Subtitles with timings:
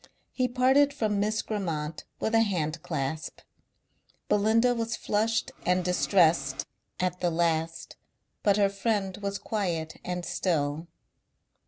[0.31, 3.41] He parted from Miss Grammont with a hand clasp.
[4.29, 6.65] Belinda was flushed and distressed
[6.99, 7.97] at the last
[8.41, 10.87] but her friend was quiet and still.